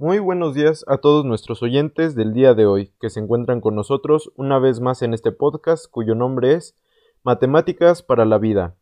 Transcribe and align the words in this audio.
Muy 0.00 0.20
buenos 0.20 0.54
días 0.54 0.84
a 0.88 0.98
todos 0.98 1.24
nuestros 1.24 1.62
oyentes 1.62 2.14
del 2.14 2.32
día 2.32 2.54
de 2.54 2.66
hoy 2.66 2.92
que 3.00 3.10
se 3.10 3.20
encuentran 3.20 3.60
con 3.60 3.74
nosotros 3.74 4.32
una 4.36 4.58
vez 4.58 4.80
más 4.80 5.02
en 5.02 5.12
este 5.12 5.32
podcast 5.32 5.90
cuyo 5.90 6.14
nombre 6.14 6.54
es 6.54 6.76
Matemáticas 7.24 8.02
para 8.02 8.24
la 8.24 8.38
Vida. 8.38 8.74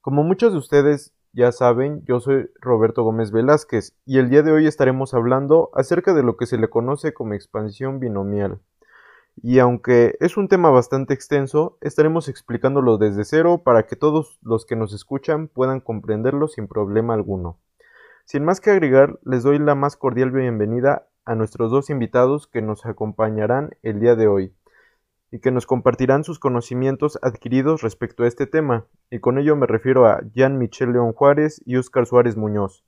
Como 0.00 0.24
muchos 0.24 0.52
de 0.52 0.58
ustedes 0.58 1.12
ya 1.32 1.52
saben, 1.52 2.02
yo 2.04 2.20
soy 2.20 2.50
Roberto 2.60 3.04
Gómez 3.04 3.30
Velázquez 3.30 3.94
y 4.06 4.18
el 4.18 4.28
día 4.28 4.42
de 4.42 4.50
hoy 4.50 4.66
estaremos 4.66 5.14
hablando 5.14 5.70
acerca 5.74 6.14
de 6.14 6.22
lo 6.22 6.36
que 6.36 6.46
se 6.46 6.58
le 6.58 6.68
conoce 6.68 7.14
como 7.14 7.34
expansión 7.34 8.00
binomial. 8.00 8.58
Y 9.36 9.58
aunque 9.58 10.16
es 10.20 10.36
un 10.36 10.48
tema 10.48 10.70
bastante 10.70 11.14
extenso, 11.14 11.78
estaremos 11.80 12.28
explicándolo 12.28 12.98
desde 12.98 13.24
cero 13.24 13.62
para 13.64 13.86
que 13.86 13.96
todos 13.96 14.38
los 14.42 14.66
que 14.66 14.76
nos 14.76 14.92
escuchan 14.92 15.48
puedan 15.48 15.80
comprenderlo 15.80 16.48
sin 16.48 16.68
problema 16.68 17.14
alguno. 17.14 17.58
Sin 18.24 18.44
más 18.44 18.60
que 18.60 18.70
agregar, 18.70 19.18
les 19.24 19.42
doy 19.42 19.58
la 19.58 19.74
más 19.74 19.96
cordial 19.96 20.30
bienvenida 20.30 21.08
a 21.24 21.34
nuestros 21.34 21.70
dos 21.70 21.90
invitados 21.90 22.46
que 22.46 22.62
nos 22.62 22.84
acompañarán 22.84 23.70
el 23.82 24.00
día 24.00 24.16
de 24.16 24.26
hoy 24.26 24.54
y 25.30 25.40
que 25.40 25.50
nos 25.50 25.66
compartirán 25.66 26.24
sus 26.24 26.38
conocimientos 26.38 27.18
adquiridos 27.22 27.80
respecto 27.80 28.22
a 28.22 28.28
este 28.28 28.46
tema, 28.46 28.86
y 29.10 29.18
con 29.18 29.38
ello 29.38 29.56
me 29.56 29.66
refiero 29.66 30.06
a 30.06 30.20
Jean 30.34 30.58
Michel 30.58 30.92
León 30.92 31.14
Juárez 31.14 31.62
y 31.64 31.76
Óscar 31.76 32.06
Suárez 32.06 32.36
Muñoz. 32.36 32.84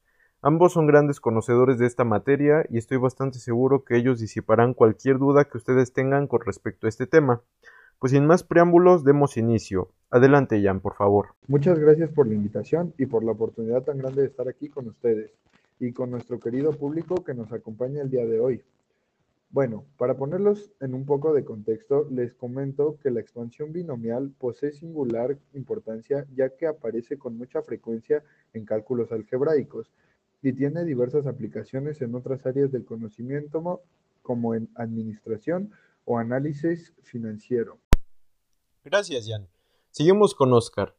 Ambos 0.46 0.74
son 0.74 0.86
grandes 0.86 1.20
conocedores 1.20 1.78
de 1.78 1.86
esta 1.86 2.04
materia 2.04 2.66
y 2.68 2.76
estoy 2.76 2.98
bastante 2.98 3.38
seguro 3.38 3.82
que 3.82 3.96
ellos 3.96 4.20
disiparán 4.20 4.74
cualquier 4.74 5.16
duda 5.16 5.46
que 5.46 5.56
ustedes 5.56 5.94
tengan 5.94 6.26
con 6.26 6.42
respecto 6.42 6.86
a 6.86 6.90
este 6.90 7.06
tema. 7.06 7.40
Pues 7.98 8.12
sin 8.12 8.26
más 8.26 8.44
preámbulos, 8.44 9.04
demos 9.04 9.38
inicio. 9.38 9.88
Adelante, 10.10 10.62
Jan, 10.62 10.80
por 10.80 10.96
favor. 10.96 11.28
Muchas 11.48 11.78
gracias 11.78 12.10
por 12.10 12.26
la 12.26 12.34
invitación 12.34 12.92
y 12.98 13.06
por 13.06 13.24
la 13.24 13.32
oportunidad 13.32 13.84
tan 13.84 13.96
grande 13.96 14.20
de 14.20 14.26
estar 14.26 14.46
aquí 14.46 14.68
con 14.68 14.86
ustedes 14.86 15.32
y 15.80 15.94
con 15.94 16.10
nuestro 16.10 16.38
querido 16.38 16.72
público 16.72 17.24
que 17.24 17.32
nos 17.32 17.50
acompaña 17.50 18.02
el 18.02 18.10
día 18.10 18.26
de 18.26 18.38
hoy. 18.38 18.62
Bueno, 19.48 19.86
para 19.97 20.14
ponerlos 20.14 20.72
en 20.82 20.92
un 20.92 21.06
poco 21.06 21.32
de 21.32 21.47
contexto, 21.47 22.06
les 22.10 22.34
comento 22.34 22.98
que 23.02 23.10
la 23.10 23.20
expansión 23.20 23.72
binomial 23.72 24.30
posee 24.36 24.72
singular 24.72 25.38
importancia 25.54 26.26
ya 26.34 26.50
que 26.50 26.66
aparece 26.66 27.16
con 27.16 27.38
mucha 27.38 27.62
frecuencia 27.62 28.22
en 28.52 28.66
cálculos 28.66 29.10
algebraicos 29.10 29.91
y 30.45 30.53
tiene 30.53 30.84
diversas 30.84 31.27
aplicaciones 31.27 32.03
en 32.03 32.14
otras 32.14 32.45
áreas 32.45 32.70
del 32.70 32.84
conocimiento 32.84 33.83
como 34.23 34.55
en 34.55 34.69
administración 34.75 35.73
o 36.05 36.19
análisis 36.19 36.92
financiero. 37.03 37.78
Gracias, 38.84 39.27
Jan. 39.27 39.48
Seguimos 39.91 40.34
con 40.34 40.53
Oscar. 40.53 40.95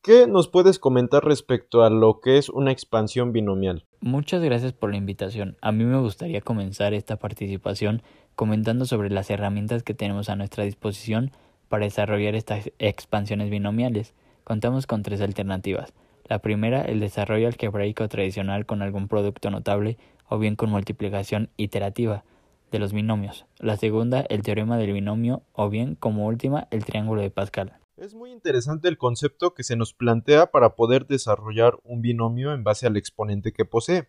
¿Qué 0.00 0.26
nos 0.26 0.48
puedes 0.48 0.78
comentar 0.78 1.22
respecto 1.22 1.82
a 1.82 1.90
lo 1.90 2.20
que 2.20 2.38
es 2.38 2.48
una 2.48 2.72
expansión 2.72 3.32
binomial? 3.32 3.84
Muchas 4.00 4.42
gracias 4.42 4.72
por 4.72 4.90
la 4.90 4.96
invitación. 4.96 5.58
A 5.60 5.70
mí 5.70 5.84
me 5.84 6.00
gustaría 6.00 6.40
comenzar 6.40 6.94
esta 6.94 7.16
participación 7.16 8.02
comentando 8.36 8.86
sobre 8.86 9.10
las 9.10 9.28
herramientas 9.28 9.82
que 9.82 9.92
tenemos 9.92 10.30
a 10.30 10.36
nuestra 10.36 10.64
disposición 10.64 11.32
para 11.68 11.84
desarrollar 11.84 12.34
estas 12.34 12.70
expansiones 12.78 13.50
binomiales. 13.50 14.14
Contamos 14.44 14.86
con 14.86 15.02
tres 15.02 15.20
alternativas. 15.20 15.92
La 16.28 16.40
primera, 16.40 16.82
el 16.82 17.00
desarrollo 17.00 17.46
algebraico 17.46 18.06
tradicional 18.08 18.66
con 18.66 18.82
algún 18.82 19.08
producto 19.08 19.50
notable 19.50 19.96
o 20.28 20.38
bien 20.38 20.56
con 20.56 20.70
multiplicación 20.70 21.48
iterativa 21.56 22.24
de 22.70 22.78
los 22.78 22.92
binomios. 22.92 23.46
La 23.58 23.78
segunda, 23.78 24.20
el 24.20 24.42
teorema 24.42 24.76
del 24.76 24.92
binomio, 24.92 25.42
o 25.52 25.70
bien, 25.70 25.94
como 25.94 26.26
última, 26.26 26.68
el 26.70 26.84
triángulo 26.84 27.22
de 27.22 27.30
Pascal. 27.30 27.78
Es 27.96 28.14
muy 28.14 28.30
interesante 28.30 28.88
el 28.88 28.98
concepto 28.98 29.54
que 29.54 29.64
se 29.64 29.74
nos 29.74 29.94
plantea 29.94 30.50
para 30.50 30.76
poder 30.76 31.06
desarrollar 31.06 31.78
un 31.82 32.02
binomio 32.02 32.52
en 32.52 32.62
base 32.62 32.86
al 32.86 32.96
exponente 32.96 33.52
que 33.52 33.64
posee. 33.64 34.08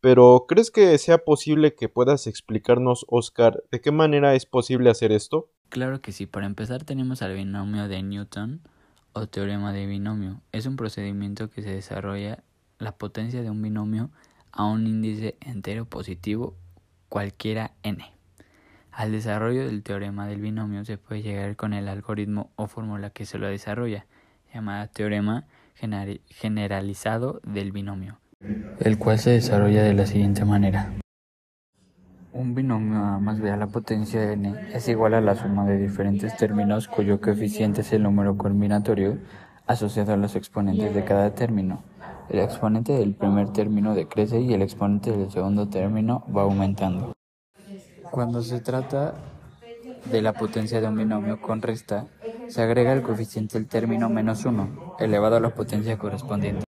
Pero, 0.00 0.44
¿crees 0.48 0.70
que 0.70 0.96
sea 0.98 1.18
posible 1.18 1.74
que 1.74 1.88
puedas 1.88 2.28
explicarnos, 2.28 3.04
Oscar, 3.08 3.64
de 3.72 3.80
qué 3.80 3.90
manera 3.90 4.34
es 4.34 4.46
posible 4.46 4.88
hacer 4.88 5.10
esto? 5.10 5.50
Claro 5.68 6.00
que 6.00 6.12
sí. 6.12 6.26
Para 6.26 6.46
empezar 6.46 6.84
tenemos 6.84 7.22
al 7.22 7.34
binomio 7.34 7.88
de 7.88 8.02
Newton 8.02 8.62
o 9.16 9.26
teorema 9.26 9.72
de 9.72 9.86
binomio. 9.86 10.42
Es 10.52 10.66
un 10.66 10.76
procedimiento 10.76 11.48
que 11.48 11.62
se 11.62 11.70
desarrolla 11.70 12.42
la 12.78 12.92
potencia 12.92 13.42
de 13.42 13.50
un 13.50 13.62
binomio 13.62 14.10
a 14.52 14.66
un 14.66 14.86
índice 14.86 15.36
entero 15.40 15.86
positivo 15.86 16.54
cualquiera 17.08 17.72
n. 17.82 18.04
Al 18.92 19.12
desarrollo 19.12 19.66
del 19.66 19.82
teorema 19.82 20.26
del 20.26 20.40
binomio 20.40 20.84
se 20.84 20.98
puede 20.98 21.22
llegar 21.22 21.56
con 21.56 21.72
el 21.72 21.88
algoritmo 21.88 22.50
o 22.56 22.66
fórmula 22.66 23.10
que 23.10 23.24
se 23.26 23.38
lo 23.38 23.48
desarrolla, 23.48 24.06
llamada 24.52 24.86
teorema 24.86 25.46
generalizado 26.28 27.40
del 27.44 27.72
binomio, 27.72 28.18
el 28.80 28.98
cual 28.98 29.18
se 29.18 29.30
desarrolla 29.30 29.82
de 29.82 29.92
la 29.92 30.06
siguiente 30.06 30.44
manera. 30.44 30.92
Un 32.36 32.54
binomio 32.54 32.98
A 32.98 33.18
más 33.18 33.40
B 33.40 33.50
a 33.50 33.56
la 33.56 33.66
potencia 33.66 34.20
de 34.20 34.34
n 34.34 34.54
es 34.70 34.88
igual 34.88 35.14
a 35.14 35.22
la 35.22 35.36
suma 35.36 35.64
de 35.64 35.78
diferentes 35.78 36.36
términos 36.36 36.86
cuyo 36.86 37.18
coeficiente 37.18 37.80
es 37.80 37.94
el 37.94 38.02
número 38.02 38.36
combinatorio 38.36 39.16
asociado 39.66 40.12
a 40.12 40.18
los 40.18 40.36
exponentes 40.36 40.94
de 40.94 41.02
cada 41.02 41.34
término. 41.34 41.82
El 42.28 42.40
exponente 42.40 42.92
del 42.92 43.14
primer 43.14 43.54
término 43.54 43.94
decrece 43.94 44.38
y 44.38 44.52
el 44.52 44.60
exponente 44.60 45.12
del 45.12 45.30
segundo 45.30 45.70
término 45.70 46.24
va 46.36 46.42
aumentando. 46.42 47.14
Cuando 48.10 48.42
se 48.42 48.60
trata 48.60 49.14
de 50.10 50.20
la 50.20 50.34
potencia 50.34 50.82
de 50.82 50.88
un 50.88 50.96
binomio 50.96 51.40
con 51.40 51.62
resta, 51.62 52.06
se 52.48 52.60
agrega 52.60 52.92
el 52.92 53.00
coeficiente 53.00 53.58
del 53.58 53.66
término 53.66 54.10
menos 54.10 54.44
1, 54.44 54.96
elevado 54.98 55.36
a 55.36 55.40
la 55.40 55.54
potencia 55.54 55.96
correspondiente. 55.96 56.64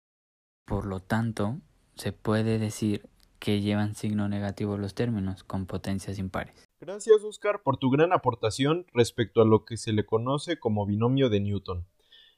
Por 0.65 0.87
lo 0.87 1.01
tanto, 1.01 1.59
se 1.95 2.13
puede 2.13 2.59
decir 2.59 3.03
que 3.39 3.61
llevan 3.61 3.95
signo 3.95 4.29
negativo 4.29 4.77
los 4.77 4.95
términos 4.95 5.45
con 5.45 5.67
potencias 5.67 6.19
impares. 6.19 6.69
Gracias, 6.81 7.23
Oscar, 7.25 7.63
por 7.63 7.77
tu 7.77 7.91
gran 7.91 8.13
aportación 8.13 8.87
respecto 8.93 9.43
a 9.43 9.47
lo 9.47 9.65
que 9.65 9.77
se 9.77 9.93
le 9.93 10.07
conoce 10.07 10.59
como 10.59 10.87
binomio 10.87 11.29
de 11.29 11.41
Newton. 11.41 11.85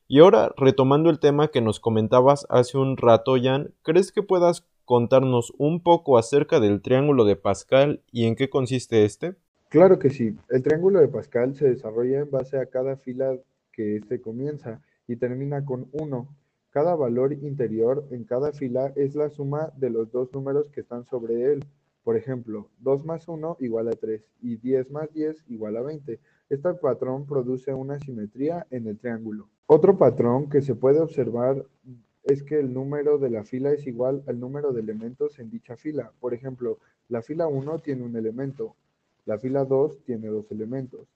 Y 0.08 0.18
ahora, 0.20 0.52
retomando 0.56 1.08
el 1.08 1.20
tema 1.20 1.48
que 1.48 1.60
nos 1.60 1.78
comentabas 1.78 2.46
hace 2.48 2.76
un 2.78 2.96
rato, 2.96 3.36
Jan, 3.40 3.72
¿crees 3.82 4.10
que 4.10 4.22
puedas 4.22 4.66
contarnos 4.84 5.52
un 5.56 5.82
poco 5.82 6.18
acerca 6.18 6.58
del 6.58 6.82
triángulo 6.82 7.24
de 7.24 7.36
Pascal 7.36 8.02
y 8.10 8.24
en 8.24 8.34
qué 8.34 8.50
consiste 8.50 9.04
este? 9.04 9.36
Claro 9.68 10.00
que 10.00 10.10
sí. 10.10 10.34
El 10.48 10.64
triángulo 10.64 10.98
de 10.98 11.06
Pascal 11.06 11.54
se 11.54 11.68
desarrolla 11.68 12.18
en 12.18 12.30
base 12.30 12.58
a 12.58 12.66
cada 12.66 12.96
fila 12.96 13.36
que 13.72 13.96
éste 13.96 14.20
comienza 14.20 14.82
y 15.06 15.14
termina 15.14 15.64
con 15.64 15.88
1. 15.92 16.28
Cada 16.70 16.94
valor 16.94 17.32
interior 17.32 18.06
en 18.12 18.22
cada 18.22 18.52
fila 18.52 18.92
es 18.94 19.16
la 19.16 19.28
suma 19.28 19.72
de 19.76 19.90
los 19.90 20.12
dos 20.12 20.32
números 20.32 20.70
que 20.70 20.82
están 20.82 21.04
sobre 21.04 21.52
él. 21.52 21.64
Por 22.04 22.16
ejemplo, 22.16 22.68
2 22.78 23.04
más 23.04 23.26
1 23.26 23.56
igual 23.58 23.88
a 23.88 23.90
3 23.90 24.22
y 24.40 24.56
10 24.56 24.90
más 24.92 25.12
10 25.12 25.44
igual 25.48 25.76
a 25.76 25.82
20. 25.82 26.20
Este 26.48 26.74
patrón 26.74 27.26
produce 27.26 27.74
una 27.74 27.98
simetría 27.98 28.68
en 28.70 28.86
el 28.86 28.98
triángulo. 28.98 29.48
Otro 29.66 29.98
patrón 29.98 30.48
que 30.48 30.62
se 30.62 30.76
puede 30.76 31.00
observar 31.00 31.66
es 32.22 32.44
que 32.44 32.60
el 32.60 32.72
número 32.72 33.18
de 33.18 33.30
la 33.30 33.42
fila 33.42 33.72
es 33.72 33.86
igual 33.88 34.22
al 34.28 34.38
número 34.38 34.72
de 34.72 34.80
elementos 34.80 35.40
en 35.40 35.50
dicha 35.50 35.76
fila. 35.76 36.12
Por 36.20 36.34
ejemplo, 36.34 36.78
la 37.08 37.20
fila 37.20 37.48
1 37.48 37.80
tiene 37.80 38.04
un 38.04 38.16
elemento, 38.16 38.76
la 39.26 39.38
fila 39.38 39.64
2 39.64 40.04
tiene 40.04 40.28
dos 40.28 40.50
elementos, 40.52 41.08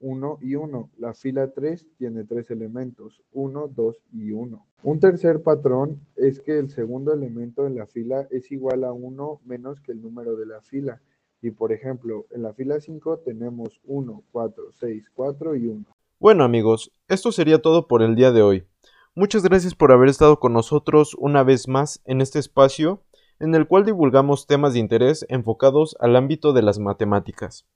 1 0.00 0.38
y 0.42 0.54
1. 0.54 0.90
La 0.98 1.14
fila 1.14 1.52
3 1.52 1.86
tiene 1.98 2.24
tres 2.24 2.50
elementos, 2.50 3.22
1, 3.32 3.68
2 3.68 3.96
y 4.12 4.32
1. 4.32 4.66
Un 4.82 5.00
tercer 5.00 5.42
patrón 5.42 6.00
es 6.16 6.40
que 6.40 6.58
el 6.58 6.70
segundo 6.70 7.12
elemento 7.12 7.66
en 7.66 7.76
la 7.76 7.86
fila 7.86 8.26
es 8.30 8.50
igual 8.52 8.84
a 8.84 8.92
1 8.92 9.40
menos 9.44 9.80
que 9.80 9.92
el 9.92 10.02
número 10.02 10.36
de 10.36 10.46
la 10.46 10.60
fila. 10.60 11.00
Y 11.42 11.50
por 11.50 11.72
ejemplo, 11.72 12.26
en 12.30 12.42
la 12.42 12.52
fila 12.54 12.80
5 12.80 13.18
tenemos 13.18 13.80
1, 13.84 14.22
4, 14.32 14.64
6, 14.72 15.10
4 15.14 15.56
y 15.56 15.66
1. 15.68 15.84
Bueno 16.18 16.44
amigos, 16.44 16.92
esto 17.08 17.30
sería 17.30 17.60
todo 17.60 17.88
por 17.88 18.02
el 18.02 18.14
día 18.14 18.32
de 18.32 18.42
hoy. 18.42 18.66
Muchas 19.14 19.42
gracias 19.42 19.74
por 19.74 19.92
haber 19.92 20.08
estado 20.08 20.40
con 20.40 20.52
nosotros 20.52 21.14
una 21.18 21.42
vez 21.42 21.68
más 21.68 22.00
en 22.04 22.20
este 22.20 22.38
espacio 22.38 23.02
en 23.38 23.54
el 23.54 23.66
cual 23.66 23.84
divulgamos 23.84 24.46
temas 24.46 24.72
de 24.72 24.78
interés 24.78 25.26
enfocados 25.28 25.96
al 26.00 26.16
ámbito 26.16 26.52
de 26.52 26.62
las 26.62 26.78
matemáticas. 26.78 27.66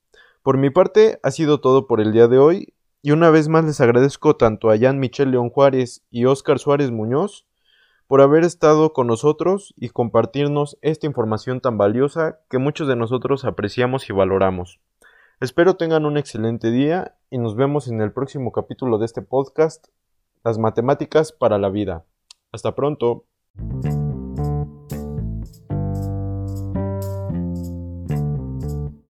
Por 0.43 0.57
mi 0.57 0.71
parte 0.71 1.21
ha 1.23 1.31
sido 1.31 1.61
todo 1.61 1.87
por 1.87 2.01
el 2.01 2.13
día 2.13 2.27
de 2.27 2.39
hoy 2.39 2.75
y 3.03 3.11
una 3.11 3.29
vez 3.31 3.49
más 3.49 3.65
les 3.65 3.81
agradezco 3.81 4.37
tanto 4.37 4.71
a 4.71 4.79
Jan 4.79 4.99
Michel 4.99 5.31
León 5.31 5.51
Juárez 5.51 6.03
y 6.11 6.25
Óscar 6.25 6.59
Suárez 6.59 6.91
Muñoz 6.91 7.47
por 8.07 8.23
haber 8.23 8.45
estado 8.45 8.93
con 8.93 9.07
nosotros 9.07 9.75
y 9.77 9.91
compartirnos 9.91 10.79
esta 10.81 11.07
información 11.07 11.61
tan 11.61 11.77
valiosa 11.77 12.41
que 12.49 12.59
muchos 12.59 12.89
de 12.89 12.97
nosotros 12.97 13.45
apreciamos 13.45 14.09
y 14.09 14.15
valoramos. 14.15 14.81
Espero 15.41 15.77
tengan 15.77 16.07
un 16.07 16.17
excelente 16.17 16.71
día 16.71 17.15
y 17.31 17.39
nos 17.39 17.55
vemos 17.55 17.87
en 17.89 18.01
el 18.01 18.13
próximo 18.13 18.51
capítulo 18.51 18.99
de 18.99 19.07
este 19.07 19.23
podcast, 19.23 19.89
Las 20.43 20.59
matemáticas 20.59 21.33
para 21.33 21.59
la 21.59 21.69
vida. 21.69 22.05
Hasta 22.51 22.75
pronto. 22.75 23.27